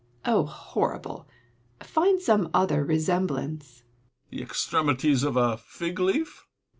Oh 0.25 0.45
horrible! 0.47 1.27
Find 1.83 2.19
some 2.19 2.49
other 2.55 2.83
resemblance. 2.83 3.83
Epictetus. 4.31 4.31
The 4.31 4.41
extremities 4.41 5.21
of 5.21 5.37
a 5.37 5.57
fig 5.57 5.99
leaf. 5.99 6.47